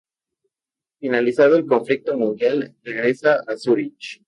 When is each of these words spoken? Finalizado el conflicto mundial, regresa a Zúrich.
Finalizado 0.99 1.57
el 1.57 1.67
conflicto 1.67 2.17
mundial, 2.17 2.75
regresa 2.81 3.43
a 3.45 3.55
Zúrich. 3.55 4.19